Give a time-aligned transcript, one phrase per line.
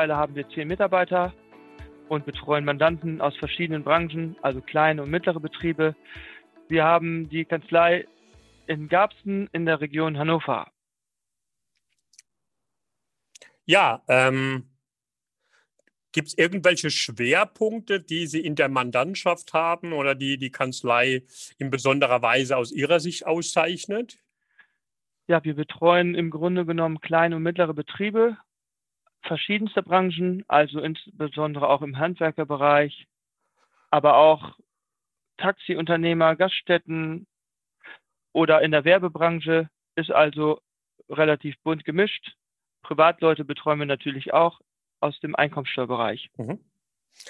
[0.00, 1.34] Mittlerweile haben wir zehn Mitarbeiter
[2.08, 5.94] und betreuen Mandanten aus verschiedenen Branchen, also kleine und mittlere Betriebe.
[6.68, 8.06] Wir haben die Kanzlei
[8.66, 10.72] in Garbsen in der Region Hannover.
[13.66, 14.70] Ja, ähm,
[16.12, 21.24] gibt es irgendwelche Schwerpunkte, die Sie in der Mandantschaft haben oder die die Kanzlei
[21.58, 24.18] in besonderer Weise aus Ihrer Sicht auszeichnet?
[25.26, 28.38] Ja, wir betreuen im Grunde genommen kleine und mittlere Betriebe
[29.22, 33.06] verschiedenster Branchen, also insbesondere auch im Handwerkerbereich,
[33.90, 34.56] aber auch
[35.36, 37.26] Taxiunternehmer, Gaststätten
[38.32, 40.60] oder in der Werbebranche ist also
[41.08, 42.34] relativ bunt gemischt.
[42.82, 44.60] Privatleute betreuen wir natürlich auch
[45.00, 46.30] aus dem Einkommensteuerbereich.
[46.36, 46.60] Mhm.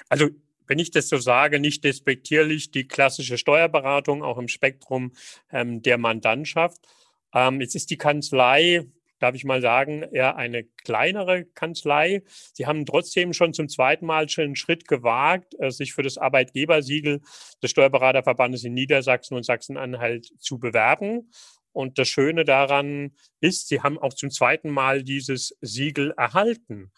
[0.09, 0.29] Also
[0.67, 5.13] wenn ich das so sage, nicht despektierlich die klassische Steuerberatung auch im Spektrum
[5.51, 6.87] ähm, der Mandantschaft.
[7.33, 8.85] Ähm, jetzt ist die Kanzlei
[9.21, 12.23] darf ich mal sagen, eher eine kleinere Kanzlei.
[12.53, 16.17] Sie haben trotzdem schon zum zweiten Mal schon einen Schritt gewagt, äh, sich für das
[16.17, 17.21] Arbeitgebersiegel
[17.61, 21.31] des Steuerberaterverbandes in Niedersachsen und Sachsen-Anhalt zu bewerben.
[21.71, 26.91] Und das Schöne daran ist, Sie haben auch zum zweiten Mal dieses Siegel erhalten.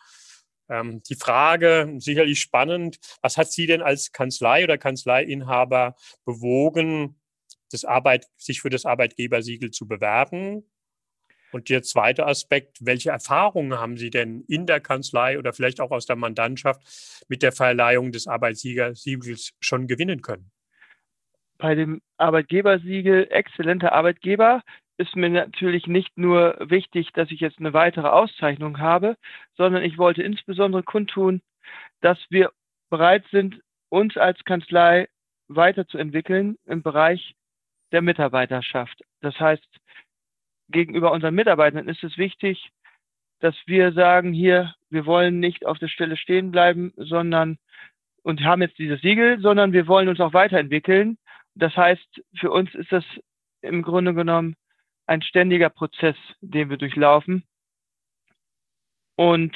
[0.70, 7.20] Ähm, die Frage, sicherlich spannend, was hat Sie denn als Kanzlei oder Kanzleiinhaber bewogen,
[7.70, 10.64] das Arbeit, sich für das Arbeitgebersiegel zu bewerben?
[11.54, 15.92] Und der zweite Aspekt, welche Erfahrungen haben Sie denn in der Kanzlei oder vielleicht auch
[15.92, 16.82] aus der Mandantschaft
[17.30, 20.52] mit der Verleihung des Arbeitgebersiegels schon gewinnen können?
[21.60, 24.64] Bei dem Arbeitgebersiegel exzellenter Arbeitgeber
[24.98, 29.16] ist mir natürlich nicht nur wichtig, dass ich jetzt eine weitere Auszeichnung habe,
[29.56, 31.42] sondern ich wollte insbesondere kundtun,
[32.02, 32.52] dass wir
[32.90, 35.08] bereit sind, uns als Kanzlei
[35.48, 37.36] weiterzuentwickeln im Bereich
[37.92, 39.02] der Mitarbeiterschaft.
[39.22, 39.68] Das heißt,
[40.70, 42.72] gegenüber unseren Mitarbeitern ist es wichtig,
[43.40, 47.58] dass wir sagen, hier, wir wollen nicht auf der Stelle stehen bleiben, sondern
[48.24, 51.18] und haben jetzt dieses Siegel, sondern wir wollen uns auch weiterentwickeln.
[51.56, 53.04] Das heißt, für uns ist das
[53.62, 54.56] im Grunde genommen
[55.06, 57.44] ein ständiger Prozess, den wir durchlaufen.
[59.16, 59.56] Und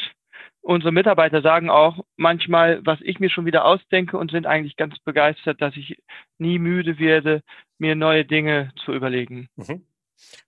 [0.61, 4.99] unsere Mitarbeiter sagen auch manchmal, was ich mir schon wieder ausdenke und sind eigentlich ganz
[4.99, 5.97] begeistert, dass ich
[6.37, 7.41] nie müde werde,
[7.77, 9.47] mir neue Dinge zu überlegen.
[9.55, 9.85] Mhm.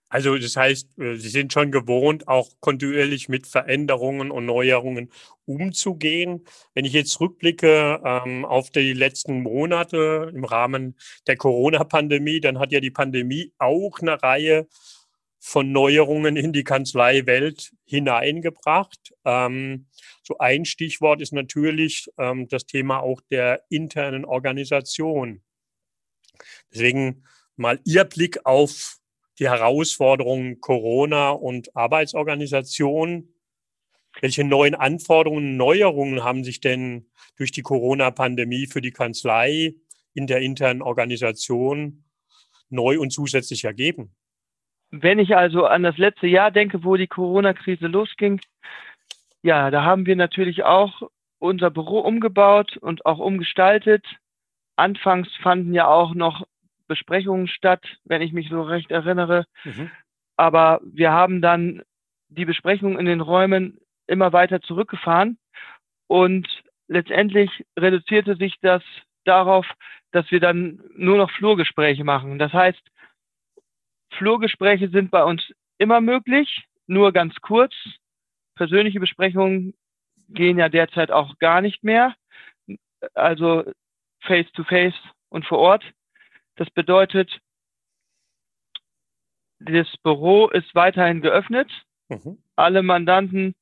[0.08, 5.10] Also das heißt, äh, Sie sind schon gewohnt, auch kontinuierlich mit Veränderungen und Neuerungen
[5.46, 6.44] umzugehen.
[6.74, 10.96] Wenn ich jetzt rückblicke ähm, auf die letzten Monate im Rahmen
[11.28, 14.66] der Corona-Pandemie, dann hat ja die Pandemie auch eine Reihe
[15.38, 19.14] von Neuerungen in die Kanzleiwelt hineingebracht.
[19.24, 19.86] Ähm,
[20.22, 25.40] so ein Stichwort ist natürlich ähm, das Thema auch der internen Organisation.
[26.72, 27.24] Deswegen
[27.56, 28.99] mal Ihr Blick auf
[29.40, 33.28] die Herausforderungen Corona und Arbeitsorganisation.
[34.20, 37.06] Welche neuen Anforderungen, Neuerungen haben sich denn
[37.36, 39.74] durch die Corona-Pandemie für die Kanzlei
[40.12, 42.04] in der internen Organisation
[42.68, 44.14] neu und zusätzlich ergeben?
[44.90, 48.40] Wenn ich also an das letzte Jahr denke, wo die Corona-Krise losging,
[49.42, 51.02] ja, da haben wir natürlich auch
[51.38, 54.04] unser Büro umgebaut und auch umgestaltet.
[54.76, 56.46] Anfangs fanden ja auch noch
[56.90, 59.46] Besprechungen statt, wenn ich mich so recht erinnere.
[59.64, 59.90] Mhm.
[60.36, 61.82] Aber wir haben dann
[62.28, 63.78] die Besprechungen in den Räumen
[64.08, 65.38] immer weiter zurückgefahren
[66.08, 66.48] und
[66.88, 68.82] letztendlich reduzierte sich das
[69.24, 69.66] darauf,
[70.10, 72.38] dass wir dann nur noch Flurgespräche machen.
[72.40, 72.82] Das heißt,
[74.14, 77.72] Flurgespräche sind bei uns immer möglich, nur ganz kurz.
[78.56, 79.74] Persönliche Besprechungen
[80.28, 82.16] gehen ja derzeit auch gar nicht mehr.
[83.14, 83.64] Also
[84.22, 85.84] face to face und vor Ort.
[86.60, 87.40] Das bedeutet,
[89.60, 91.70] das Büro ist weiterhin geöffnet.
[92.10, 92.36] Mhm.
[92.54, 93.54] Alle Mandanten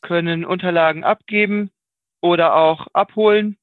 [0.00, 1.70] können Unterlagen abgeben
[2.20, 3.58] oder auch abholen.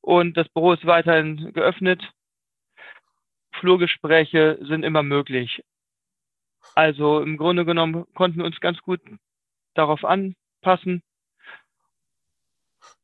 [0.00, 2.12] Und das Büro ist weiterhin geöffnet.
[3.52, 5.62] Flurgespräche sind immer möglich.
[6.74, 9.00] Also im Grunde genommen konnten wir uns ganz gut
[9.74, 11.04] darauf anpassen.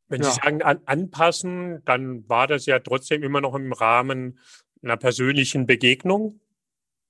[0.09, 0.29] Wenn ja.
[0.29, 4.39] Sie sagen an, anpassen, dann war das ja trotzdem immer noch im Rahmen
[4.85, 6.39] einer persönlichen Begegnung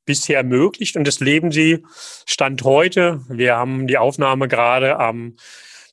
[0.06, 1.84] bisher ermöglicht und das leben Sie
[2.26, 3.22] Stand heute.
[3.28, 5.36] Wir haben die Aufnahme gerade am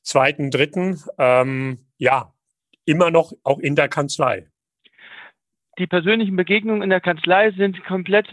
[0.05, 1.07] 2.3.
[1.17, 2.33] Ähm, ja,
[2.85, 4.47] immer noch auch in der Kanzlei.
[5.79, 8.31] Die persönlichen Begegnungen in der Kanzlei sind komplett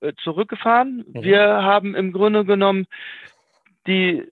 [0.00, 1.04] äh, zurückgefahren.
[1.08, 1.22] Mhm.
[1.22, 2.86] Wir haben im Grunde genommen
[3.86, 4.22] die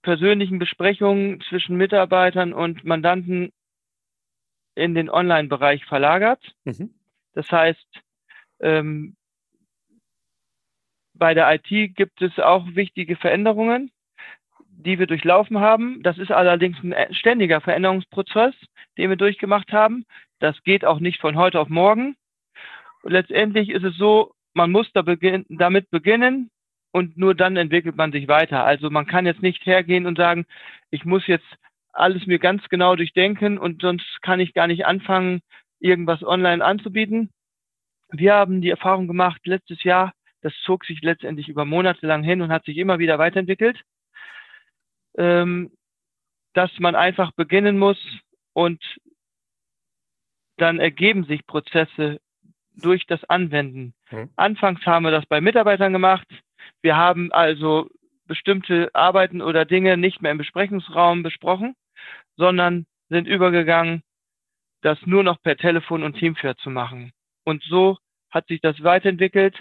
[0.00, 3.52] persönlichen Besprechungen zwischen Mitarbeitern und Mandanten
[4.74, 6.54] in den Online-Bereich verlagert.
[6.64, 6.94] Mhm.
[7.34, 7.86] Das heißt,
[8.60, 9.16] ähm,
[11.14, 13.90] bei der IT gibt es auch wichtige Veränderungen.
[14.68, 16.02] die wir durchlaufen haben.
[16.02, 18.54] Das ist allerdings ein ständiger Veränderungsprozess,
[18.98, 20.04] den wir durchgemacht haben.
[20.40, 22.16] Das geht auch nicht von heute auf morgen.
[23.02, 26.50] Und letztendlich ist es so, man muss da beginn damit beginnen
[26.92, 28.64] und nur dann entwickelt man sich weiter.
[28.64, 30.46] Also man kann jetzt nicht hergehen und sagen,
[30.90, 31.46] ich muss jetzt
[31.92, 35.42] alles mir ganz genau durchdenken und sonst kann ich gar nicht anfangen,
[35.82, 37.30] irgendwas online anzubieten.
[38.10, 42.40] Wir haben die Erfahrung gemacht letztes Jahr, das zog sich letztendlich über Monate lang hin
[42.40, 43.80] und hat sich immer wieder weiterentwickelt,
[45.16, 45.72] ähm,
[46.54, 47.98] dass man einfach beginnen muss
[48.52, 48.82] und
[50.56, 52.20] dann ergeben sich Prozesse
[52.76, 53.94] durch das Anwenden.
[54.10, 54.30] Mhm.
[54.36, 56.28] Anfangs haben wir das bei Mitarbeitern gemacht.
[56.82, 57.88] Wir haben also
[58.26, 61.74] bestimmte Arbeiten oder Dinge nicht mehr im Besprechungsraum besprochen,
[62.36, 64.02] sondern sind übergegangen,
[64.82, 67.12] das nur noch per Telefon und Teamfair zu machen.
[67.44, 67.98] Und so
[68.30, 69.58] hat sich das weiterentwickelt.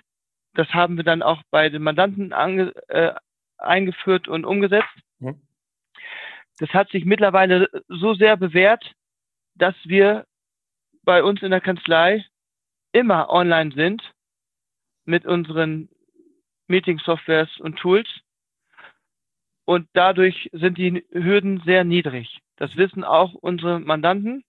[0.53, 3.13] Das haben wir dann auch bei den Mandanten ange, äh,
[3.57, 4.89] eingeführt und umgesetzt.
[5.19, 5.41] Mhm.
[6.59, 8.93] Das hat sich mittlerweile so sehr bewährt,
[9.55, 10.25] dass wir
[11.03, 12.25] bei uns in der Kanzlei
[12.91, 14.01] immer online sind
[15.05, 15.89] mit unseren
[16.67, 18.07] Meeting-Softwares und Tools.
[19.65, 22.39] Und dadurch sind die Hürden sehr niedrig.
[22.57, 24.43] Das wissen auch unsere Mandanten.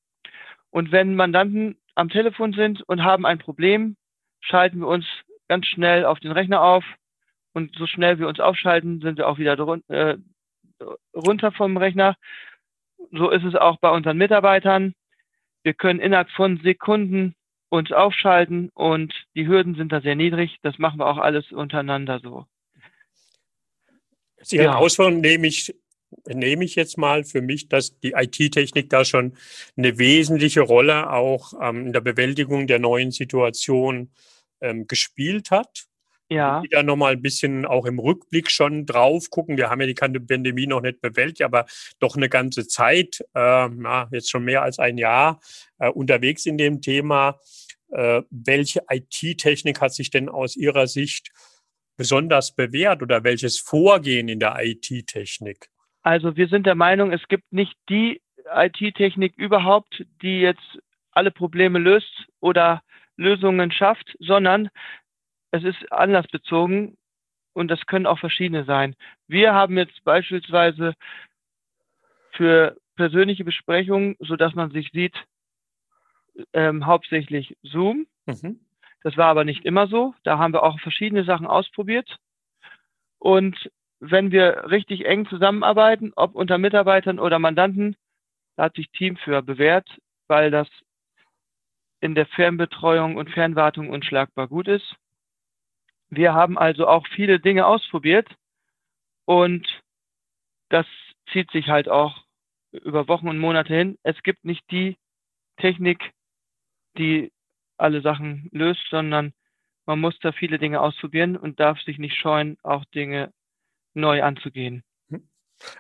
[0.73, 3.97] Und wenn Mandanten am Telefon sind und haben ein Problem,
[4.41, 5.05] schalten wir uns
[5.47, 6.85] ganz schnell auf den Rechner auf.
[7.53, 9.53] Und so schnell wir uns aufschalten, sind wir auch wieder
[9.89, 10.17] äh,
[11.15, 12.17] runter vom Rechner.
[13.11, 14.95] So ist es auch bei unseren Mitarbeitern.
[15.63, 17.35] Wir können innerhalb von Sekunden
[17.69, 20.57] uns aufschalten und die Hürden sind da sehr niedrig.
[20.63, 22.47] Das machen wir auch alles untereinander so.
[24.41, 24.75] Sie ja.
[24.75, 25.75] Ausführungen nehme ich,
[26.26, 29.37] nehme ich jetzt mal für mich, dass die IT-Technik da schon
[29.76, 34.11] eine wesentliche Rolle auch ähm, in der Bewältigung der neuen Situation
[34.61, 35.87] ähm, gespielt hat.
[36.29, 36.62] Ja.
[36.70, 39.59] Da nochmal ein bisschen auch im Rückblick schon drauf gucken.
[39.59, 41.67] Wir haben ja die Pandemie noch nicht bewältigt, aber
[41.99, 45.41] doch eine ganze Zeit, äh, na, jetzt schon mehr als ein Jahr
[45.79, 47.38] äh, unterwegs in dem Thema.
[47.91, 51.32] Äh, welche IT-Technik hat sich denn aus Ihrer Sicht
[51.99, 55.69] besonders bewährt oder welches Vorgehen in der IT-Technik?
[56.03, 58.21] Also wir sind der Meinung, es gibt nicht die
[58.55, 60.81] IT-Technik überhaupt, die jetzt
[61.13, 62.83] alle Probleme löst oder
[63.17, 64.69] Lösungen schafft, sondern
[65.53, 66.97] es ist anlassbezogen
[67.53, 68.97] und das können auch verschiedene sein.
[69.29, 70.95] Wir haben jetzt beispielsweise
[72.33, 75.15] für persönliche Besprechungen, so dass man sich sieht,
[76.53, 78.07] ähm, hauptsächlich Zoom.
[78.27, 78.61] Mhm.
[79.03, 80.15] Das war aber nicht immer so.
[80.23, 82.19] Da haben wir auch verschiedene Sachen ausprobiert.
[83.19, 83.71] Und
[84.05, 87.95] wenn wir richtig eng zusammenarbeiten, ob unter Mitarbeitern oder Mandanten,
[88.57, 89.89] da hat sich Team für bewährt,
[90.27, 90.69] weil das
[92.01, 94.97] in der Fernbetreuung und Fernwartung unschlagbar gut ist.
[96.11, 98.29] Wir haben also auch viele Dinge ausprobiert
[99.25, 99.69] und
[100.69, 100.87] das
[101.33, 102.25] zieht sich halt auch
[102.73, 103.99] über Wochen und Monate hin.
[104.03, 104.97] Es gibt nicht die
[105.59, 106.11] Technik,
[106.99, 107.31] die
[107.77, 109.33] alle Sachen löst, sondern
[109.87, 113.33] man muss da viele Dinge ausprobieren und darf sich nicht scheuen, auch Dinge
[113.94, 114.83] neu anzugehen.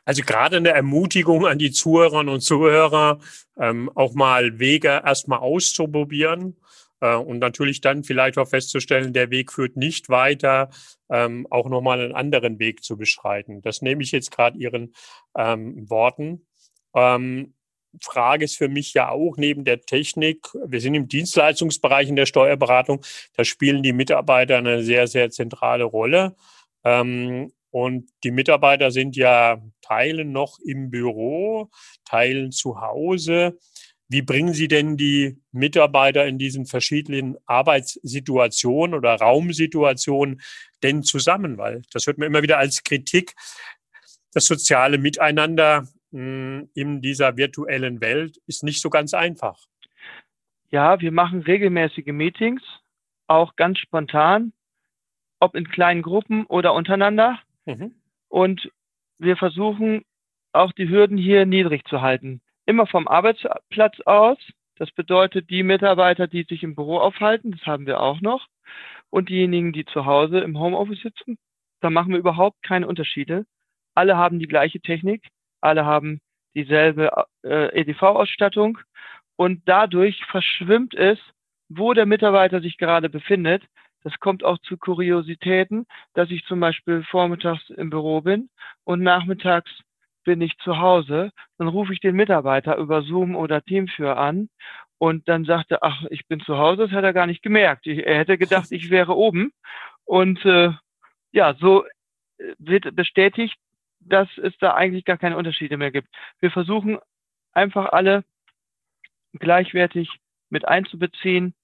[0.04, 3.18] Also gerade eine Ermutigung an die Zuhörerinnen und Zuhörer,
[3.58, 6.56] ähm, auch mal Wege erstmal auszuprobieren
[7.00, 10.70] äh, und natürlich dann vielleicht auch festzustellen, der Weg führt nicht weiter,
[11.10, 13.60] ähm, auch nochmal einen anderen Weg zu beschreiten.
[13.62, 14.94] Das nehme ich jetzt gerade Ihren
[15.36, 16.46] ähm, Worten.
[16.94, 17.54] Ähm,
[18.00, 22.24] Frage ist für mich ja auch neben der Technik, wir sind im Dienstleistungsbereich in der
[22.24, 23.04] Steuerberatung,
[23.36, 26.34] da spielen die Mitarbeiter eine sehr, sehr zentrale Rolle.
[26.84, 31.70] Ähm, und die Mitarbeiter sind ja Teilen noch im Büro,
[32.04, 33.58] Teilen zu Hause.
[34.08, 40.42] Wie bringen Sie denn die Mitarbeiter in diesen verschiedenen Arbeitssituationen oder Raumsituationen
[40.82, 41.56] denn zusammen?
[41.56, 43.32] Weil das hört man immer wieder als Kritik.
[44.34, 49.58] Das soziale Miteinander hm, in dieser virtuellen Welt ist nicht so ganz einfach.
[50.68, 52.62] Ja, wir machen regelmäßige Meetings,
[53.28, 54.52] auch ganz spontan,
[55.40, 57.38] ob in kleinen Gruppen oder untereinander.
[57.66, 57.94] Mhm.
[58.28, 58.70] Und
[59.18, 60.02] wir versuchen
[60.52, 62.40] auch die Hürden hier niedrig zu halten.
[62.66, 64.38] Immer vom Arbeitsplatz aus.
[64.76, 68.46] Das bedeutet, die Mitarbeiter, die sich im Büro aufhalten, das haben wir auch noch.
[69.10, 71.38] Und diejenigen, die zu Hause im Homeoffice sitzen,
[71.80, 73.44] da machen wir überhaupt keine Unterschiede.
[73.94, 75.22] Alle haben die gleiche Technik
[75.62, 76.20] alle haben
[76.54, 77.10] dieselbe
[77.44, 78.78] äh, EDV-Ausstattung
[79.36, 81.18] und dadurch verschwimmt es,
[81.68, 83.62] wo der Mitarbeiter sich gerade befindet.
[84.04, 88.50] Das kommt auch zu Kuriositäten, dass ich zum Beispiel vormittags im Büro bin
[88.84, 89.70] und nachmittags
[90.24, 91.30] bin ich zu Hause.
[91.58, 94.48] Dann rufe ich den Mitarbeiter über Zoom oder Teamführ an
[94.98, 97.86] und dann sagt er, ach, ich bin zu Hause, das hat er gar nicht gemerkt.
[97.86, 99.52] Er hätte gedacht, ich wäre oben.
[100.04, 100.70] Und äh,
[101.32, 103.58] ja, so äh, wird bestätigt,
[103.98, 106.08] dass es da eigentlich gar keine Unterschiede mehr gibt.
[106.40, 106.98] Wir versuchen
[107.52, 108.24] einfach alle
[109.32, 110.08] gleichwertig
[110.50, 111.54] mit einzubeziehen.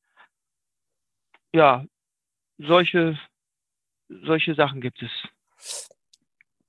[1.52, 1.84] Ja,
[2.58, 3.18] solche,
[4.08, 5.10] solche Sachen gibt es.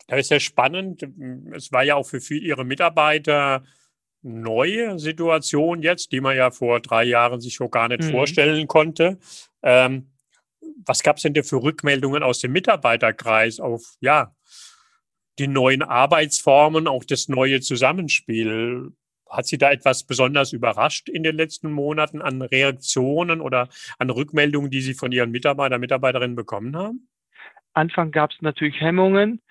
[0.07, 1.07] Das ist ja spannend.
[1.53, 3.63] Es war ja auch für viele Ihre Mitarbeiter
[4.21, 8.11] neue Situation jetzt, die man ja vor drei Jahren sich schon gar nicht mhm.
[8.11, 9.19] vorstellen konnte.
[9.63, 10.11] Ähm,
[10.85, 14.35] was gab es denn für Rückmeldungen aus dem Mitarbeiterkreis auf ja,
[15.37, 18.91] die neuen Arbeitsformen, auch das neue Zusammenspiel?
[19.29, 24.71] Hat Sie da etwas besonders überrascht in den letzten Monaten an Reaktionen oder an Rückmeldungen,
[24.71, 27.07] die Sie von Ihren Mitarbeiter, Mitarbeiterinnen bekommen haben?
[27.73, 29.41] Anfang gab es natürlich Hemmungen,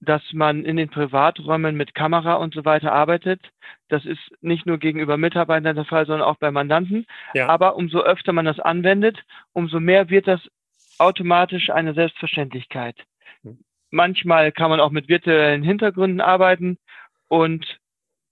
[0.00, 3.40] dass man in den Privaträumen mit Kamera und so weiter arbeitet.
[3.88, 7.06] Das ist nicht nur gegenüber Mitarbeitern der Fall, sondern auch bei Mandanten.
[7.34, 7.48] Ja.
[7.48, 10.40] Aber umso öfter man das anwendet, umso mehr wird das
[10.98, 12.96] automatisch eine Selbstverständlichkeit.
[13.42, 13.58] Hm.
[13.90, 16.78] Manchmal kann man auch mit virtuellen Hintergründen arbeiten
[17.28, 17.78] und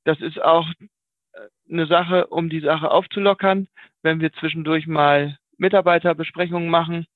[0.04, 1.38] das ist auch äh,
[1.70, 3.68] eine Sache, um die Sache aufzulockern,
[4.02, 7.06] wenn wir zwischendurch mal Mitarbeiterbesprechungen machen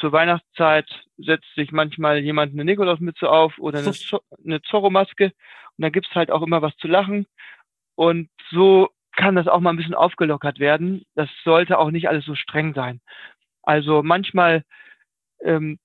[0.00, 3.92] zur Weihnachtszeit setzt sich manchmal jemand eine Nikolausmütze auf oder eine,
[4.44, 7.26] eine Zorro-Maske und da gibt's halt auch immer was zu lachen.
[7.94, 11.04] Und so kann das auch mal ein bisschen aufgelockert werden.
[11.14, 13.00] Das sollte auch nicht alles so streng sein.
[13.62, 14.64] Also manchmal
[15.40, 15.78] ähm,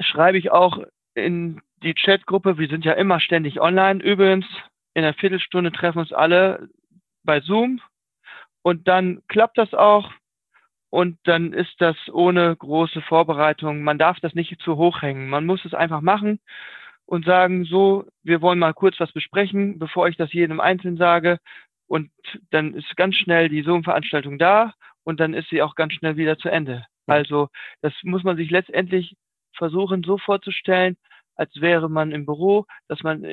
[0.00, 0.82] schreibe ich auch
[1.14, 4.02] in die Chatgruppe, wir sind ja immer ständig online.
[4.02, 4.46] Übrigens,
[4.94, 6.68] in einer Viertelstunde treffen uns alle
[7.24, 7.80] bei Zoom
[8.62, 10.10] und dann klappt das auch
[10.90, 13.82] und dann ist das ohne große Vorbereitung.
[13.82, 15.28] Man darf das nicht zu hoch hängen.
[15.28, 16.40] Man muss es einfach machen
[17.06, 21.38] und sagen, so, wir wollen mal kurz was besprechen, bevor ich das jedem einzeln sage.
[21.86, 22.10] Und
[22.50, 26.38] dann ist ganz schnell die Zoom-Veranstaltung da und dann ist sie auch ganz schnell wieder
[26.38, 26.84] zu Ende.
[27.06, 27.48] Also
[27.82, 29.16] das muss man sich letztendlich
[29.54, 30.96] versuchen so vorzustellen,
[31.34, 33.24] als wäre man im Büro, dass man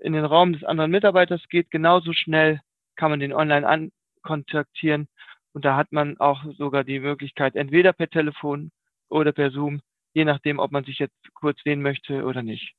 [0.00, 1.70] in, den Raum des anderen Mitarbeiters geht.
[1.70, 2.60] Genauso schnell
[2.96, 5.08] kann man den online ankontaktieren
[5.52, 8.70] und da hat man auch sogar die Möglichkeit, entweder per Telefon
[9.08, 9.80] oder per Zoom,
[10.12, 12.74] je nachdem, ob man sich jetzt kurz sehen möchte oder nicht.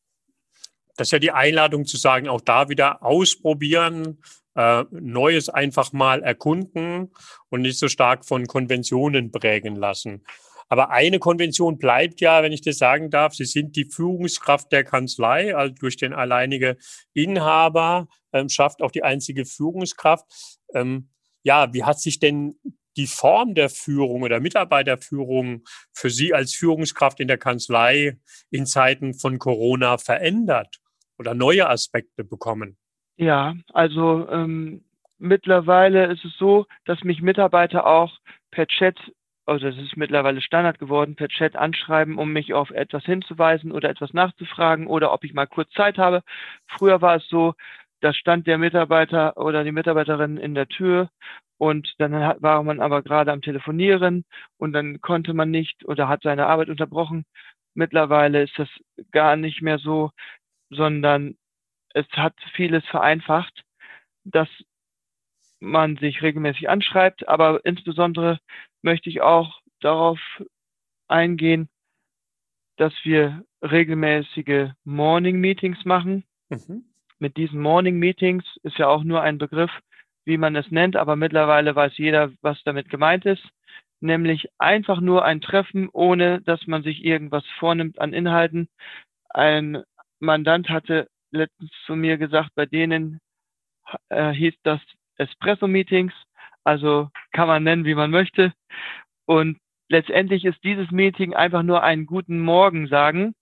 [0.96, 4.22] Das ist ja die Einladung zu sagen, auch da wieder ausprobieren,
[4.56, 7.12] äh, Neues einfach mal erkunden
[7.50, 10.26] und nicht so stark von Konventionen prägen lassen.
[10.70, 14.84] Aber eine Konvention bleibt ja, wenn ich das sagen darf, Sie sind die Führungskraft der
[14.84, 16.78] Kanzlei, also durch den alleinige
[17.14, 20.26] Inhaber ähm, schafft auch die einzige Führungskraft.
[20.74, 21.10] Ähm,
[21.44, 22.60] ja, wie hat sich denn
[22.98, 28.18] die Form der Führung oder Mitarbeiterführung für Sie als Führungskraft in der Kanzlei
[28.52, 30.80] in Zeiten von Corona verändert
[31.18, 32.78] oder neue Aspekte bekommen?
[33.18, 34.84] Ja, also ähm,
[35.18, 38.12] mittlerweile ist es so, dass mich Mitarbeiter auch
[38.52, 38.98] per Chat,
[39.50, 43.89] also das ist mittlerweile Standard geworden, per Chat anschreiben, um mich auf etwas hinzuweisen oder
[43.89, 46.24] etwas nachzufragen oder ob ich mal kurz Zeit habe.
[46.68, 47.56] Früher war es so,
[48.01, 51.10] da stand der Mitarbeiter oder die Mitarbeiterin in der Tür
[51.58, 54.24] und dann war man aber gerade am Telefonieren
[54.58, 57.25] und dann konnte man nicht oder hat seine Arbeit unterbrochen.
[57.74, 58.70] Mittlerweile ist das
[59.12, 60.12] gar nicht mehr so,
[60.70, 61.36] sondern
[61.94, 63.63] es hat vieles vereinfacht,
[64.24, 64.50] dass
[65.60, 68.39] man sich regelmäßig anschreibt, aber insbesondere
[68.82, 70.20] möchte ich auch darauf
[71.08, 71.70] eingehen,
[72.78, 76.24] dass wir regelmäßige Morning Meetings machen.
[76.50, 76.86] Mhm
[77.20, 79.72] mit diesen Morning Meetings ist ja auch nur ein Begriff,
[80.26, 83.44] wie man es nennt, aber mittlerweile weiß jeder, was damit gemeint ist,
[84.00, 88.70] nämlich einfach nur ein Treffen, ohne dass man sich irgendwas vornimmt an Inhalten.
[89.30, 89.84] Ein
[90.20, 93.20] Mandant hatte letztens zu mir gesagt, bei denen
[94.10, 94.82] äh, hieß das
[95.18, 96.14] Espresso-Meetings,
[96.63, 98.54] also kann man nennen, wie man möchte.
[99.25, 103.34] Und letztendlich ist dieses Meeting einfach nur einen guten Morgen sagen.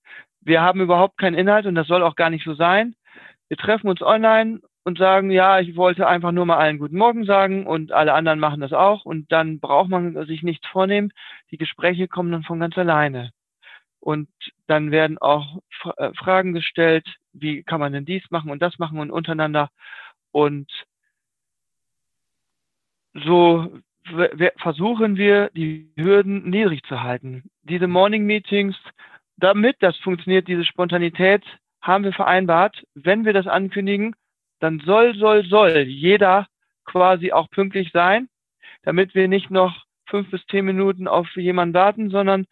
[0.42, 2.96] Wir haben überhaupt keinen Inhalt und das soll auch gar nicht so sein
[3.50, 7.26] wir treffen uns online und sagen, ja, ich wollte einfach nur mal allen guten Morgen
[7.26, 11.12] sagen und alle anderen machen das auch und dann braucht man sich nichts vornehmen.
[11.52, 13.32] Die Gespräche kommen dann von ganz alleine.
[14.00, 14.30] Und
[14.68, 15.60] dann werden auch
[15.98, 19.70] äh, Fragen gestellt, wie kann man denn dies machen und das machen und untereinander.
[20.32, 20.72] Und
[23.26, 23.72] so
[24.58, 27.50] versuchen wir, die Hürden niedrig zu halten.
[27.64, 28.76] Diese Morning Meetings,
[29.38, 31.44] damit das funktioniert, diese Spontanität,
[31.82, 34.16] haben wir vereinbart, wenn wir das ankündigen,
[34.60, 36.48] dann soll, soll, soll jeder
[36.86, 38.30] quasi auch pünktlich sein,
[38.84, 42.46] damit wir nicht noch fünf bis zehn Minuten auf jemanden warten, sondern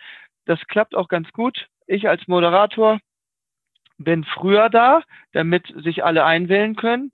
[0.45, 1.67] das klappt auch ganz gut.
[1.87, 2.99] Ich als Moderator
[3.97, 7.11] bin früher da, damit sich alle einwählen können.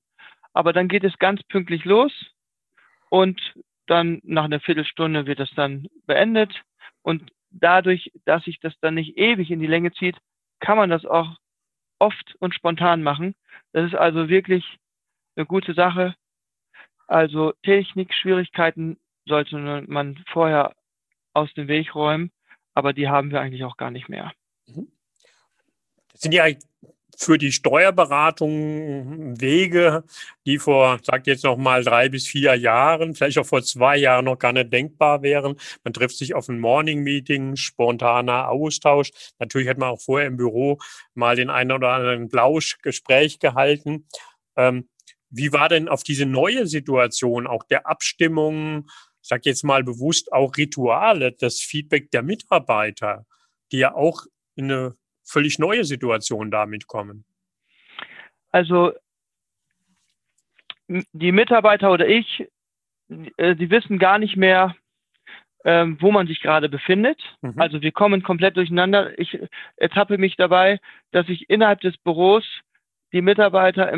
[0.53, 2.11] Aber dann geht es ganz pünktlich los
[3.11, 3.41] und
[3.87, 6.63] dann nach einer Viertelstunde wird es dann beendet.
[7.01, 10.17] Und dadurch, dass sich das dann nicht ewig in die Länge zieht,
[10.61, 11.37] kann man das auch
[11.99, 13.35] oft und spontan machen.
[13.73, 14.63] Das ist also wirklich
[15.35, 16.15] eine gute Sache.
[17.05, 20.73] Also Technikschwierigkeiten sollte man vorher
[21.33, 22.31] aus dem Weg räumen,
[22.73, 24.31] aber die haben wir eigentlich auch gar nicht mehr.
[24.67, 24.89] Mhm.
[26.13, 26.45] Das sind ja
[27.21, 30.03] für die Steuerberatung Wege,
[30.47, 34.25] die vor, sagt jetzt noch mal drei bis vier Jahren, vielleicht auch vor zwei Jahren
[34.25, 35.55] noch gar nicht denkbar wären.
[35.83, 39.11] Man trifft sich auf ein Morning Meeting, spontaner Austausch.
[39.37, 40.79] Natürlich hat man auch vorher im Büro
[41.13, 44.07] mal den einen oder anderen Plauschgespräch gehalten.
[44.55, 44.89] Ähm,
[45.29, 48.87] wie war denn auf diese neue Situation auch der Abstimmung,
[49.21, 53.27] ich sage jetzt mal bewusst auch Rituale, das Feedback der Mitarbeiter,
[53.71, 54.25] die ja auch
[54.55, 57.25] in eine völlig neue Situation damit kommen?
[58.51, 58.93] Also
[60.87, 62.47] die Mitarbeiter oder ich,
[63.37, 64.75] äh, die wissen gar nicht mehr,
[65.63, 67.21] ähm, wo man sich gerade befindet.
[67.41, 67.53] Mhm.
[67.57, 69.17] Also wir kommen komplett durcheinander.
[69.19, 69.39] Ich
[69.77, 70.79] ertappe mich dabei,
[71.11, 72.43] dass ich innerhalb des Büros
[73.13, 73.91] die Mitarbeiter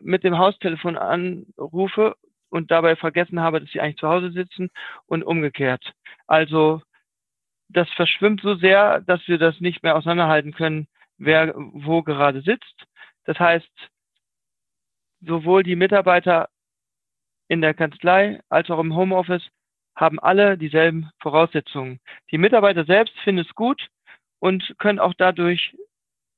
[0.00, 2.16] mit dem Haustelefon anrufe
[2.48, 4.70] und dabei vergessen habe, dass sie eigentlich zu Hause sitzen
[5.06, 5.92] und umgekehrt.
[6.26, 6.80] Also
[7.74, 10.86] das verschwimmt so sehr, dass wir das nicht mehr auseinanderhalten können,
[11.18, 12.86] wer wo gerade sitzt.
[13.24, 13.70] Das heißt,
[15.20, 16.48] sowohl die Mitarbeiter
[17.48, 19.46] in der Kanzlei als auch im Homeoffice
[19.96, 22.00] haben alle dieselben Voraussetzungen.
[22.30, 23.88] Die Mitarbeiter selbst finden es gut
[24.40, 25.76] und können auch dadurch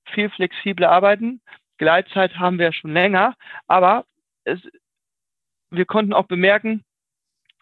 [0.08, 1.40] viel flexibler arbeiten.
[1.78, 3.34] Gleitzeit haben wir schon länger,
[3.66, 4.04] aber
[4.44, 4.60] es,
[5.70, 6.84] wir konnten auch bemerken,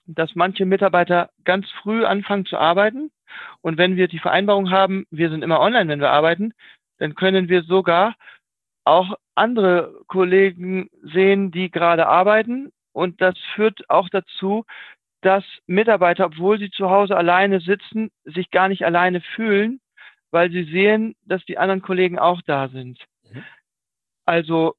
[0.06, 3.10] dass manche Mitarbeiter ganz früh anfangen zu arbeiten.
[3.62, 6.52] Und wenn wir die Vereinbarung haben, wir sind immer online, wenn wir arbeiten,
[6.98, 8.14] dann können wir sogar
[8.84, 12.70] auch andere Kollegen sehen, die gerade arbeiten.
[12.92, 14.64] Und das führt auch dazu,
[15.22, 19.80] dass Mitarbeiter, obwohl sie zu Hause alleine sitzen, sich gar nicht alleine fühlen,
[20.30, 23.02] weil sie sehen, dass die anderen Kollegen auch da sind.
[23.32, 23.44] Mhm.
[24.26, 24.74] Also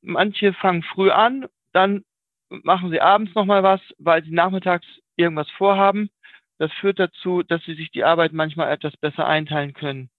[0.00, 2.04] manche fangen früh an, dann
[2.50, 4.86] machen sie abends nochmal was, weil sie nachmittags
[5.16, 6.10] irgendwas vorhaben.
[6.58, 10.10] Das führt dazu, dass sie sich die Arbeit manchmal etwas besser einteilen können.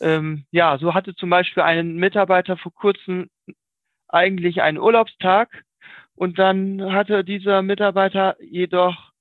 [0.00, 3.30] Ähm, ja, so hatte zum Beispiel ein Mitarbeiter vor kurzem
[4.08, 5.64] eigentlich einen Urlaubstag
[6.14, 9.12] und dann hatte dieser Mitarbeiter jedoch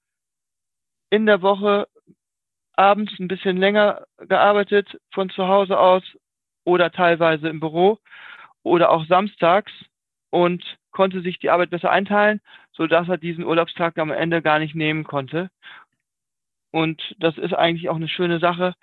[1.09, 1.87] in der Woche
[2.73, 6.03] abends ein bisschen länger gearbeitet von zu Hause aus
[6.65, 7.99] oder teilweise im Büro
[8.63, 9.71] oder auch samstags
[10.33, 12.41] und konnte sich die Arbeit besser einteilen,
[12.71, 15.51] so dass er diesen Urlaubstag am Ende gar nicht nehmen konnte.
[16.71, 18.73] Und das ist eigentlich auch eine schöne Sache.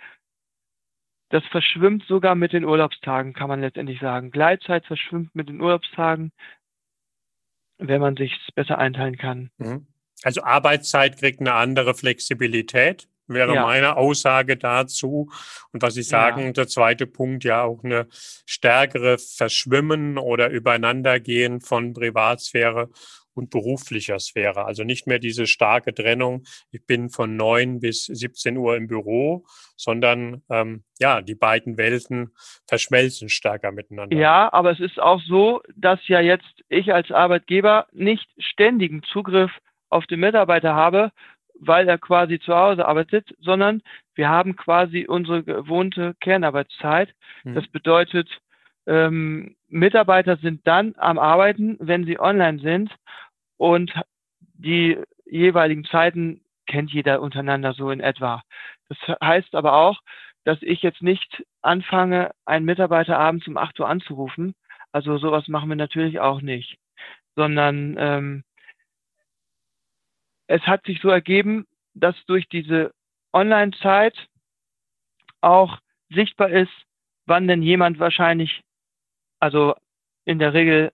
[1.31, 4.31] Das verschwimmt sogar mit den Urlaubstagen, kann man letztendlich sagen.
[4.31, 6.31] Gleitzeit verschwimmt mit den Urlaubstagen,
[7.79, 9.51] wenn man sich besser einteilen kann.
[9.59, 9.89] Mhm.
[10.23, 13.63] Also Arbeitszeit kriegt eine andere Flexibilität wäre ja.
[13.63, 15.31] meine Aussage dazu.
[15.73, 16.53] Und was Sie sagen, ja.
[16.53, 22.91] der zweite Punkt, ja auch eine stärkere Verschwimmen oder Übereinandergehen von Privatsphäre
[23.35, 24.65] und beruflicher Sphäre.
[24.65, 29.45] Also nicht mehr diese starke Trennung, ich bin von neun bis 17 Uhr im Büro,
[29.77, 32.33] sondern ähm, ja, die beiden Welten
[32.67, 34.17] verschmelzen stärker miteinander.
[34.17, 39.51] Ja, aber es ist auch so, dass ja jetzt ich als Arbeitgeber nicht ständigen Zugriff
[39.89, 41.11] auf den Mitarbeiter habe,
[41.61, 43.83] weil er quasi zu Hause arbeitet, sondern
[44.15, 47.15] wir haben quasi unsere gewohnte Kernarbeitszeit.
[47.45, 47.55] Mhm.
[47.55, 48.29] Das bedeutet,
[48.87, 52.91] ähm, Mitarbeiter sind dann am Arbeiten, wenn sie online sind
[53.57, 53.93] und
[54.55, 58.43] die jeweiligen Zeiten kennt jeder untereinander so in etwa.
[58.89, 60.01] Das heißt aber auch,
[60.45, 64.55] dass ich jetzt nicht anfange, einen Mitarbeiter abends um 8 Uhr anzurufen.
[64.93, 66.79] Also sowas machen wir natürlich auch nicht,
[67.37, 68.45] sondern ähm,
[70.51, 72.93] es hat sich so ergeben, dass durch diese
[73.33, 74.17] Online-Zeit
[75.41, 75.79] auch
[76.13, 76.73] sichtbar ist,
[77.27, 78.63] wann denn jemand wahrscheinlich,
[79.39, 79.75] also
[80.25, 80.91] in der Regel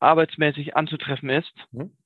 [0.00, 1.52] arbeitsmäßig anzutreffen ist.
[1.72, 1.96] Mhm.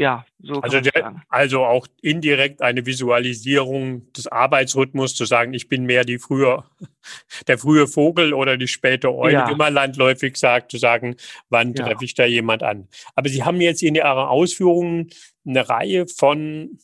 [0.00, 5.84] Ja, so also, der, also auch indirekt eine Visualisierung des Arbeitsrhythmus, zu sagen, ich bin
[5.84, 6.64] mehr die frühe,
[7.48, 9.50] der frühe Vogel oder die späte Eule, ja.
[9.50, 11.16] wie man landläufig sagt, zu sagen,
[11.50, 11.84] wann ja.
[11.84, 12.88] treffe ich da jemand an.
[13.14, 15.10] Aber Sie haben jetzt in Ihren Ausführungen
[15.46, 16.78] eine Reihe von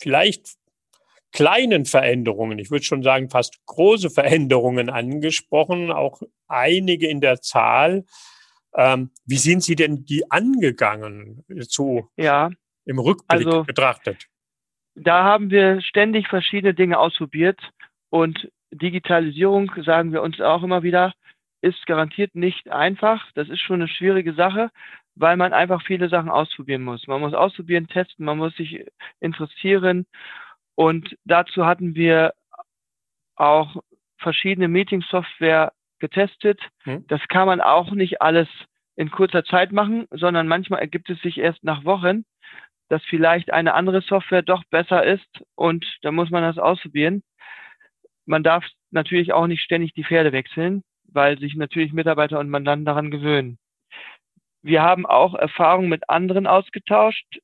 [0.00, 0.56] vielleicht
[1.32, 8.04] kleinen Veränderungen, ich würde schon sagen fast große Veränderungen angesprochen, auch einige in der Zahl.
[8.74, 12.50] Ähm, wie sind Sie denn die angegangen, so ja,
[12.84, 14.26] im Rückblick also, betrachtet?
[14.94, 17.60] Da haben wir ständig verschiedene Dinge ausprobiert
[18.10, 21.12] und Digitalisierung, sagen wir uns auch immer wieder,
[21.62, 23.24] ist garantiert nicht einfach.
[23.34, 24.70] Das ist schon eine schwierige Sache,
[25.14, 27.06] weil man einfach viele Sachen ausprobieren muss.
[27.06, 28.84] Man muss ausprobieren, testen, man muss sich
[29.20, 30.06] interessieren.
[30.74, 32.34] Und dazu hatten wir
[33.36, 33.76] auch
[34.18, 36.60] verschiedene Meeting-Software getestet.
[36.84, 37.06] Hm.
[37.08, 38.48] Das kann man auch nicht alles
[38.96, 42.24] in kurzer Zeit machen, sondern manchmal ergibt es sich erst nach Wochen,
[42.88, 47.22] dass vielleicht eine andere Software doch besser ist und da muss man das ausprobieren.
[48.26, 52.84] Man darf natürlich auch nicht ständig die Pferde wechseln, weil sich natürlich Mitarbeiter und Mandanten
[52.84, 53.58] daran gewöhnen.
[54.62, 57.40] Wir haben auch Erfahrungen mit anderen ausgetauscht.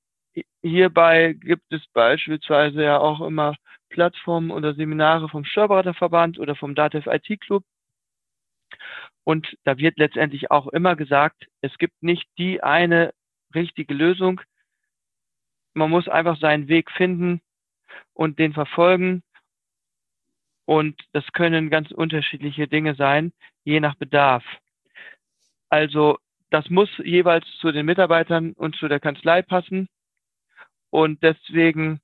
[0.62, 3.54] Hierbei gibt es beispielsweise ja auch immer
[3.88, 7.64] Plattformen oder Seminare vom Steuerberaterverband oder vom DATEV IT Club.
[9.24, 13.12] Und da wird letztendlich auch immer gesagt, es gibt nicht die eine
[13.54, 14.40] richtige Lösung.
[15.74, 17.40] Man muss einfach seinen Weg finden
[18.12, 19.22] und den verfolgen.
[20.66, 23.32] Und das können ganz unterschiedliche Dinge sein,
[23.64, 24.44] je nach Bedarf.
[25.68, 26.18] Also
[26.50, 29.88] das muss jeweils zu den Mitarbeitern und zu der Kanzlei passen.
[30.90, 32.00] Und deswegen,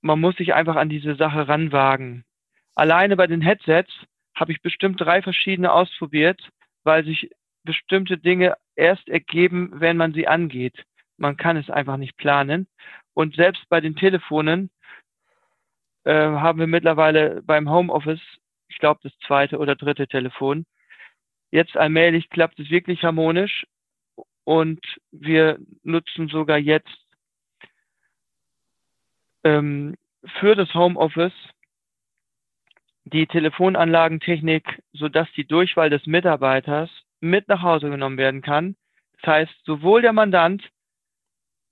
[0.00, 2.24] man muss sich einfach an diese Sache ranwagen.
[2.74, 3.90] Alleine bei den Headsets
[4.34, 6.48] habe ich bestimmt drei verschiedene ausprobiert,
[6.84, 7.30] weil sich
[7.64, 10.84] bestimmte Dinge erst ergeben, wenn man sie angeht.
[11.16, 12.68] Man kann es einfach nicht planen.
[13.14, 14.70] Und selbst bei den Telefonen
[16.04, 18.22] äh, haben wir mittlerweile beim Homeoffice,
[18.68, 20.64] ich glaube, das zweite oder dritte Telefon,
[21.50, 23.66] Jetzt allmählich klappt es wirklich harmonisch
[24.44, 24.80] und
[25.10, 26.96] wir nutzen sogar jetzt
[29.44, 29.94] ähm,
[30.40, 31.32] für das Homeoffice
[33.04, 38.76] die Telefonanlagentechnik, sodass die Durchwahl des Mitarbeiters mit nach Hause genommen werden kann.
[39.20, 40.68] Das heißt, sowohl der Mandant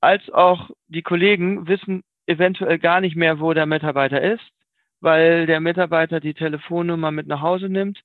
[0.01, 4.45] als auch die Kollegen wissen eventuell gar nicht mehr, wo der Mitarbeiter ist,
[5.01, 8.01] weil der Mitarbeiter die Telefonnummer mit nach Hause nimmt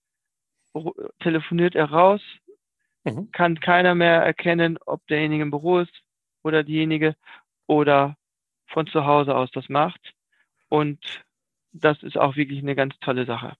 [1.19, 2.21] telefoniert er raus,
[3.03, 3.31] mhm.
[3.31, 5.93] kann keiner mehr erkennen, ob derjenige im Büro ist
[6.43, 7.15] oder diejenige
[7.67, 8.17] oder
[8.67, 10.13] von zu Hause aus das macht.
[10.69, 10.99] Und
[11.73, 13.55] das ist auch wirklich eine ganz tolle Sache.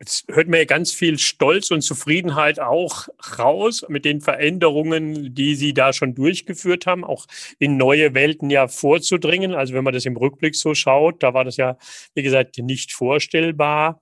[0.00, 5.74] Jetzt hört ja ganz viel Stolz und Zufriedenheit auch raus mit den Veränderungen, die Sie
[5.74, 7.26] da schon durchgeführt haben, auch
[7.58, 9.54] in neue Welten ja vorzudringen.
[9.54, 11.76] Also wenn man das im Rückblick so schaut, da war das ja,
[12.14, 14.00] wie gesagt, nicht vorstellbar.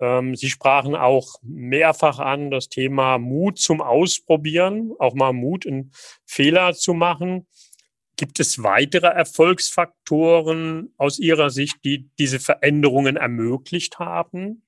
[0.00, 5.92] Ähm, Sie sprachen auch mehrfach an das Thema Mut zum Ausprobieren, auch mal Mut, einen
[6.24, 7.46] Fehler zu machen.
[8.16, 14.62] Gibt es weitere Erfolgsfaktoren aus Ihrer Sicht, die diese Veränderungen ermöglicht haben?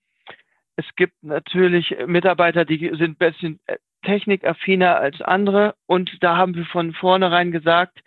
[0.76, 5.74] Es gibt natürlich Mitarbeiter, die sind ein bisschen äh, technikaffiner als andere.
[5.86, 8.00] Und da haben wir von vornherein gesagt,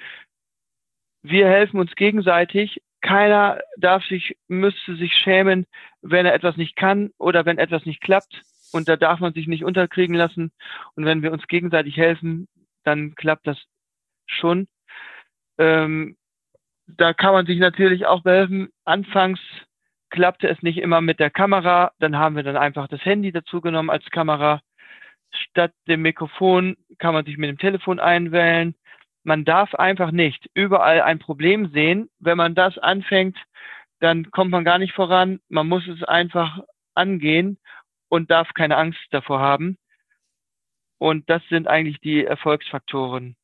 [1.21, 5.67] wir helfen uns gegenseitig keiner darf sich, müsste sich schämen,
[6.01, 8.41] wenn er etwas nicht kann oder wenn etwas nicht klappt.
[8.71, 10.51] Und da darf man sich nicht unterkriegen lassen.
[10.95, 12.47] Und wenn wir uns gegenseitig helfen,
[12.83, 13.61] dann klappt das
[14.25, 14.67] schon.
[15.59, 16.17] Ähm,
[16.87, 18.69] da kann man sich natürlich auch behelfen.
[18.83, 19.39] Anfangs
[20.09, 21.91] klappte es nicht immer mit der Kamera.
[21.99, 24.61] Dann haben wir dann einfach das Handy dazu genommen als Kamera.
[25.29, 28.75] Statt dem Mikrofon kann man sich mit dem Telefon einwählen
[29.23, 32.09] man darf einfach nicht überall ein Problem sehen.
[32.19, 33.37] Wenn man das anfängt,
[33.99, 35.39] dann kommt man gar nicht voran.
[35.49, 36.59] Man muss es einfach
[36.93, 37.57] angehen
[38.09, 39.77] und darf keine Angst davor haben.
[40.97, 43.35] Und das sind eigentlich die Erfolgsfaktoren.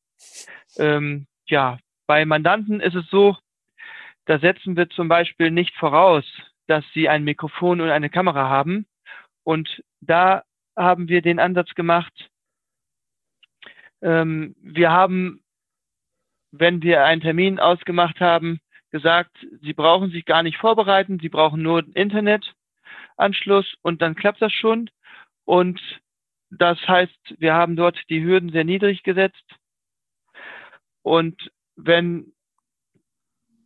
[0.76, 3.36] Ähm, ja, bei Mandanten ist es so,
[4.26, 6.24] da setzen wir zum Beispiel nicht voraus,
[6.66, 8.86] dass sie ein Mikrofon und eine Kamera haben.
[9.42, 10.44] Und da
[10.76, 12.30] haben wir den Ansatz gemacht,
[14.02, 15.42] ähm, wir haben
[16.52, 18.60] wenn wir einen Termin ausgemacht haben,
[18.90, 24.52] gesagt, Sie brauchen sich gar nicht vorbereiten, Sie brauchen nur Internetanschluss und dann klappt das
[24.52, 24.90] schon.
[25.44, 25.80] Und
[26.50, 29.44] das heißt, wir haben dort die Hürden sehr niedrig gesetzt.
[31.02, 32.32] Und wenn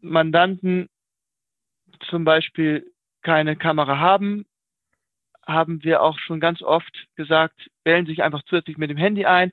[0.01, 0.88] Mandanten
[2.09, 2.92] zum Beispiel
[3.23, 4.44] keine Kamera haben,
[5.47, 9.53] haben wir auch schon ganz oft gesagt, wählen sich einfach zusätzlich mit dem Handy ein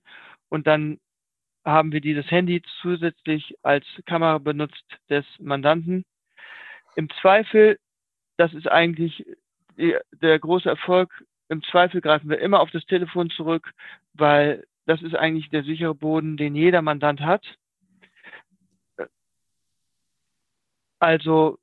[0.50, 1.00] und dann
[1.66, 6.06] haben wir dieses Handy zusätzlich als Kamera benutzt des Mandanten.
[6.96, 7.80] Im Zweifel,
[8.38, 9.26] das ist eigentlich
[9.78, 13.74] die, der große Erfolg, im Zweifel greifen wir immer auf das Telefon zurück,
[14.14, 17.46] weil das ist eigentlich der sichere Boden, den jeder Mandant hat.
[21.00, 21.58] Also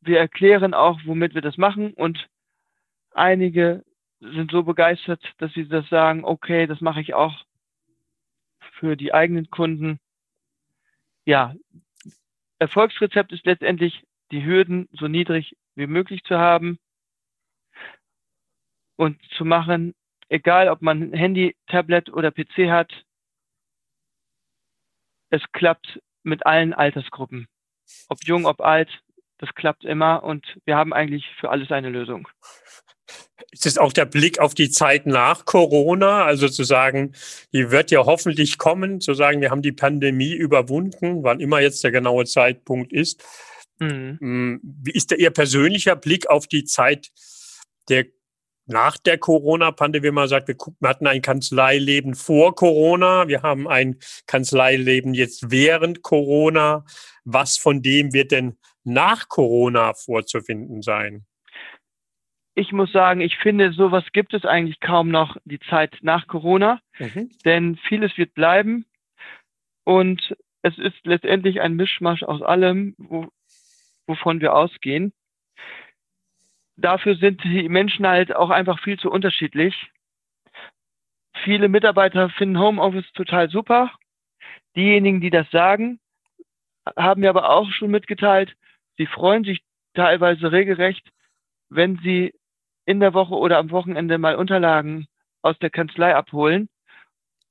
[0.00, 2.28] wir erklären auch, womit wir das machen und
[3.12, 3.84] einige
[4.20, 7.45] sind so begeistert, dass sie das sagen, okay, das mache ich auch
[8.78, 9.98] für die eigenen Kunden.
[11.24, 11.54] Ja,
[12.58, 16.78] Erfolgsrezept ist letztendlich, die Hürden so niedrig wie möglich zu haben
[18.96, 19.94] und zu machen,
[20.28, 23.04] egal ob man Handy, Tablet oder PC hat.
[25.30, 27.46] Es klappt mit allen Altersgruppen.
[28.08, 29.02] Ob jung, ob alt,
[29.38, 32.28] das klappt immer und wir haben eigentlich für alles eine Lösung.
[33.56, 36.26] Ist es auch der Blick auf die Zeit nach Corona?
[36.26, 37.12] Also zu sagen,
[37.54, 41.82] die wird ja hoffentlich kommen, zu sagen, wir haben die Pandemie überwunden, wann immer jetzt
[41.82, 43.24] der genaue Zeitpunkt ist.
[43.78, 44.18] Mhm.
[44.20, 47.10] Hm, wie ist der Ihr persönlicher Blick auf die Zeit
[47.88, 48.04] der
[48.66, 53.96] nach der Corona-Pandemie, man sagt, wir, wir hatten ein Kanzleileben vor Corona, wir haben ein
[54.26, 56.84] Kanzleileben jetzt während Corona.
[57.24, 61.24] Was von dem wird denn nach Corona vorzufinden sein?
[62.56, 66.80] Ich muss sagen, ich finde, sowas gibt es eigentlich kaum noch die Zeit nach Corona,
[66.98, 67.30] mhm.
[67.44, 68.86] denn vieles wird bleiben
[69.84, 73.28] und es ist letztendlich ein Mischmasch aus allem, wo,
[74.08, 75.12] wovon wir ausgehen
[76.76, 79.90] dafür sind die Menschen halt auch einfach viel zu unterschiedlich.
[81.44, 83.92] Viele Mitarbeiter finden Homeoffice total super.
[84.74, 85.98] Diejenigen, die das sagen,
[86.96, 88.54] haben mir aber auch schon mitgeteilt,
[88.96, 89.62] sie freuen sich
[89.94, 91.08] teilweise regelrecht,
[91.68, 92.34] wenn sie
[92.86, 95.06] in der Woche oder am Wochenende mal Unterlagen
[95.42, 96.68] aus der Kanzlei abholen,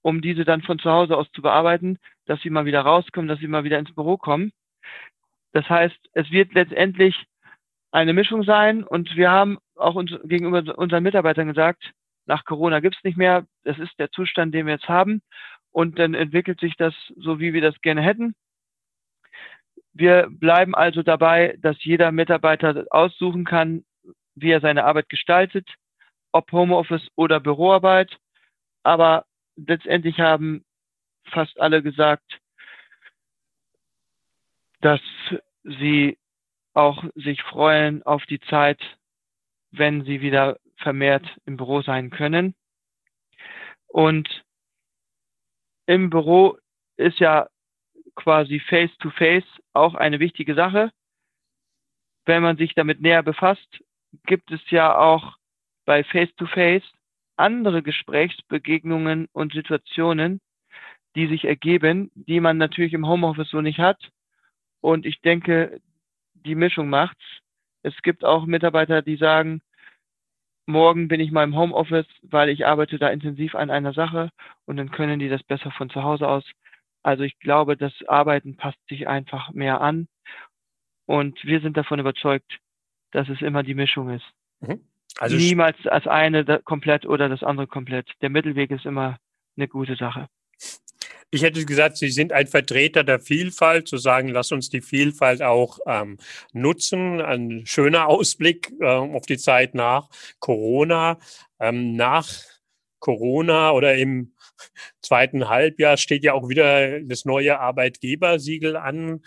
[0.01, 3.39] um diese dann von zu Hause aus zu bearbeiten, dass sie mal wieder rauskommen, dass
[3.39, 4.51] sie mal wieder ins Büro kommen.
[5.51, 7.15] Das heißt, es wird letztendlich
[7.91, 8.83] eine Mischung sein.
[8.83, 11.91] Und wir haben auch uns, gegenüber unseren Mitarbeitern gesagt,
[12.25, 13.45] nach Corona gibt's nicht mehr.
[13.63, 15.21] Das ist der Zustand, den wir jetzt haben.
[15.71, 18.35] Und dann entwickelt sich das so, wie wir das gerne hätten.
[19.93, 23.85] Wir bleiben also dabei, dass jeder Mitarbeiter aussuchen kann,
[24.35, 25.67] wie er seine Arbeit gestaltet,
[26.31, 28.17] ob Homeoffice oder Büroarbeit.
[28.83, 30.63] Aber letztendlich haben
[31.31, 32.39] fast alle gesagt,
[34.81, 35.01] dass
[35.63, 36.17] sie
[36.73, 38.79] auch sich freuen auf die Zeit,
[39.71, 42.53] wenn sie wieder vermehrt im Büro sein können.
[43.87, 44.43] Und
[45.85, 46.57] im Büro
[46.97, 47.47] ist ja
[48.15, 50.91] quasi Face-to-Face -face auch eine wichtige Sache.
[52.25, 53.83] Wenn man sich damit näher befasst,
[54.25, 55.37] gibt es ja auch
[55.85, 56.93] bei Face-to-Face -face
[57.37, 60.39] andere Gesprächsbegegnungen und Situationen,
[61.15, 64.11] die sich ergeben, die man natürlich im Homeoffice so nicht hat.
[64.81, 65.81] Und ich denke,
[66.33, 67.23] die Mischung macht's.
[67.83, 69.61] Es gibt auch Mitarbeiter, die sagen,
[70.65, 74.29] morgen bin ich mal im Homeoffice, weil ich arbeite da intensiv an einer Sache
[74.65, 76.43] und dann können die das besser von zu Hause aus.
[77.03, 80.07] Also ich glaube, das Arbeiten passt sich einfach mehr an
[81.05, 82.59] und wir sind davon überzeugt,
[83.15, 84.25] dass es immer die Mischung ist.
[84.59, 84.81] Mhm.
[85.17, 88.11] Also Niemals das eine komplett oder das andere komplett.
[88.21, 89.17] Der Mittelweg ist immer
[89.55, 90.27] eine gute Sache.
[91.31, 95.41] Ich hätte gesagt, Sie sind ein Vertreter der Vielfalt, zu sagen, lass uns die Vielfalt
[95.41, 96.17] auch ähm,
[96.53, 97.21] nutzen.
[97.21, 101.17] Ein schöner Ausblick äh, auf die Zeit nach Corona.
[101.59, 102.27] Ähm, nach
[102.99, 104.33] Corona oder im
[105.01, 109.21] zweiten Halbjahr steht ja auch wieder das neue Arbeitgebersiegel an.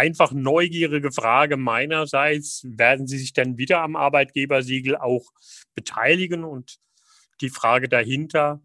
[0.00, 5.26] Einfach neugierige Frage meinerseits, werden Sie sich denn wieder am Arbeitgebersiegel auch
[5.74, 6.44] beteiligen?
[6.44, 6.78] Und
[7.42, 8.62] die Frage dahinter,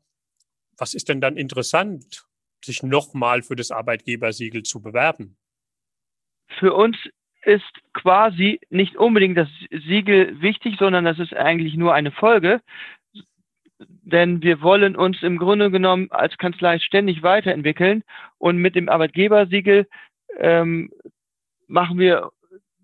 [0.77, 2.25] was ist denn dann interessant?
[2.65, 5.37] sich nochmal für das Arbeitgebersiegel zu bewerben?
[6.59, 6.97] Für uns
[7.43, 12.61] ist quasi nicht unbedingt das Siegel wichtig, sondern das ist eigentlich nur eine Folge.
[13.79, 18.03] Denn wir wollen uns im Grunde genommen als Kanzlei ständig weiterentwickeln
[18.37, 19.87] und mit dem Arbeitgebersiegel
[20.37, 20.91] ähm,
[21.67, 22.31] machen wir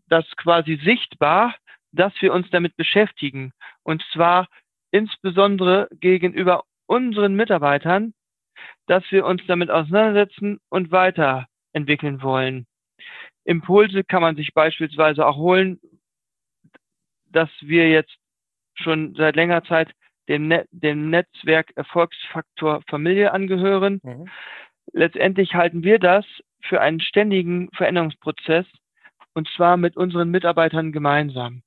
[0.07, 1.55] das quasi sichtbar,
[1.91, 3.53] dass wir uns damit beschäftigen.
[3.83, 4.47] Und zwar
[4.91, 8.13] insbesondere gegenüber unseren Mitarbeitern,
[8.87, 12.65] dass wir uns damit auseinandersetzen und weiterentwickeln wollen.
[13.45, 15.79] Impulse kann man sich beispielsweise auch holen,
[17.25, 18.15] dass wir jetzt
[18.75, 19.91] schon seit längerer Zeit
[20.27, 23.99] dem, Net dem Netzwerk Erfolgsfaktor Familie angehören.
[24.03, 24.29] Mhm.
[24.93, 26.25] Letztendlich halten wir das
[26.63, 28.65] für einen ständigen Veränderungsprozess
[29.33, 31.63] und zwar mit unseren Mitarbeitern gemeinsam.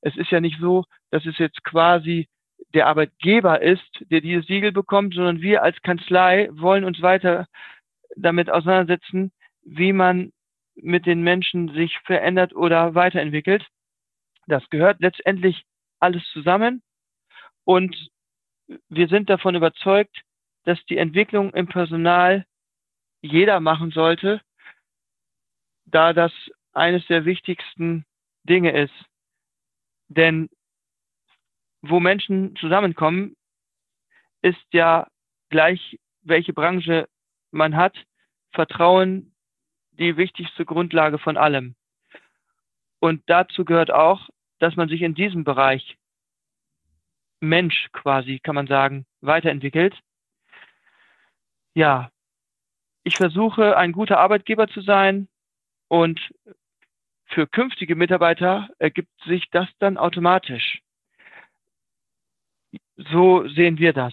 [0.00, 2.28] Es ist ja nicht so, dass es jetzt quasi
[2.74, 7.46] der Arbeitgeber ist, der dieses Siegel bekommt, sondern wir als Kanzlei wollen uns weiter
[8.16, 9.32] damit auseinandersetzen,
[9.62, 10.32] wie man
[10.74, 13.66] mit den Menschen sich verändert oder weiterentwickelt.
[14.46, 15.64] Das gehört letztendlich
[16.00, 16.82] alles zusammen
[17.64, 18.10] und
[18.88, 20.22] wir sind davon überzeugt,
[20.64, 22.44] dass die Entwicklung im Personal
[23.20, 24.40] jeder machen sollte,
[25.86, 26.32] da das
[26.72, 28.04] eines der wichtigsten
[28.44, 28.94] Dinge ist.
[30.08, 30.48] Denn
[31.82, 33.36] wo Menschen zusammenkommen,
[34.42, 35.06] ist ja
[35.48, 37.08] gleich, welche Branche
[37.50, 37.96] man hat,
[38.52, 39.34] Vertrauen
[39.92, 41.74] die wichtigste Grundlage von allem.
[43.00, 44.28] Und dazu gehört auch,
[44.58, 45.96] dass man sich in diesem Bereich
[47.40, 49.96] Mensch quasi, kann man sagen, weiterentwickelt.
[51.74, 52.10] Ja,
[53.04, 55.28] ich versuche, ein guter Arbeitgeber zu sein
[55.88, 56.20] und
[57.26, 60.80] für künftige Mitarbeiter ergibt sich das dann automatisch.
[62.96, 64.12] so sehen wir das.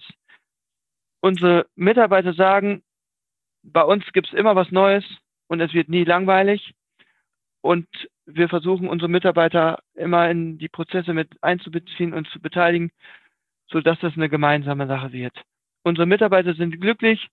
[1.22, 2.84] Unsere Mitarbeiter sagen,
[3.64, 5.04] bei uns gibt es immer was Neues
[5.48, 6.74] und es wird nie langweilig.
[7.62, 7.88] Und
[8.28, 12.92] wir versuchen unsere Mitarbeiter immer in die Prozesse mit einzubeziehen und zu beteiligen,
[13.68, 15.36] sodass das eine gemeinsame Sache wird.
[15.84, 17.28] Unsere Mitarbeiter sind glücklich.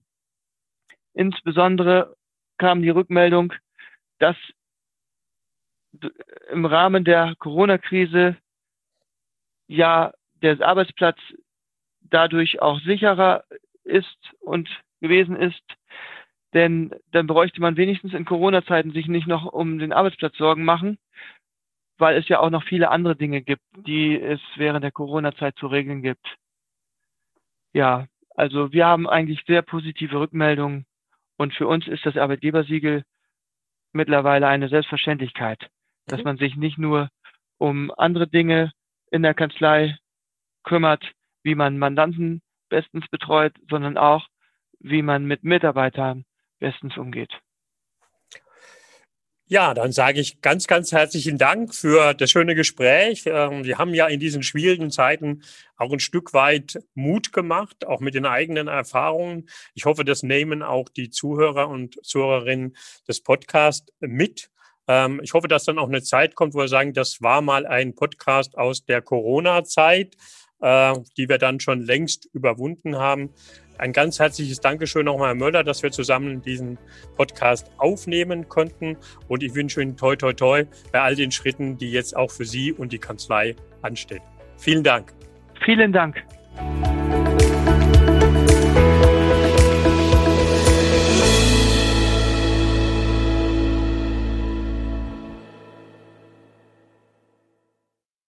[1.15, 2.17] Insbesondere
[2.59, 3.53] kam die Rückmeldung,
[4.19, 4.37] dass
[6.51, 8.37] im Rahmen der Corona-Krise
[9.67, 11.19] ja der Arbeitsplatz
[12.01, 13.45] dadurch auch sicherer
[13.85, 14.69] ist und
[15.01, 15.63] gewesen ist.
[16.55, 20.99] Denn dann bräuchte man wenigstens in Corona-Zeiten sich nicht noch um den Arbeitsplatz Sorgen machen,
[21.99, 25.67] weil es ja auch noch viele andere Dinge gibt, die es während der Corona-Zeit zu
[25.67, 26.27] regeln gibt.
[27.73, 30.85] Ja, also wir haben eigentlich sehr positive Rückmeldungen
[31.43, 33.03] und für uns ist das Arbeitgebersiegel
[33.93, 35.69] mittlerweile eine Selbstverständlichkeit,
[36.07, 36.25] dass mhm.
[36.25, 37.11] man sich nicht nur
[37.59, 38.73] um andere Dinge
[39.11, 39.99] in der Kanzlei
[40.63, 41.05] kümmert,
[41.43, 44.29] wie man Mandanten bestens betreut, sondern auch,
[44.79, 46.25] wie man mit Mitarbeitern
[46.61, 47.33] bestens umgeht.
[49.53, 53.25] Ja, dann sage ich ganz, ganz herzlichen Dank für das schöne Gespräch.
[53.27, 55.43] Ähm, wir haben ja in diesen schwierigen Zeiten
[55.77, 59.51] auch ein Stück weit Mut gemacht, auch mit den eigenen Erfahrungen.
[59.75, 62.75] Ich hoffe, das nehmen auch die Zuhörer und Zuhörerinnen
[63.07, 64.49] des Podcasts mit.
[64.89, 67.67] Ähm, ich hoffe, dass dann auch eine Zeit kommt, wo wir sagen, das war mal
[67.67, 70.17] ein Podcast aus der Corona-Zeit,
[70.63, 73.29] äh, die wir dann schon längst überwunden haben.
[73.83, 76.79] Ein ganz herzliches Dankeschön nochmal, Herr Möller, dass wir zusammen diesen
[77.17, 78.97] Podcast aufnehmen konnten.
[79.27, 82.45] Und ich wünsche Ihnen toi, toi, toi bei all den Schritten, die jetzt auch für
[82.45, 84.23] Sie und die Kanzlei anstehen.
[84.57, 85.13] Vielen Dank.
[85.65, 86.23] Vielen Dank.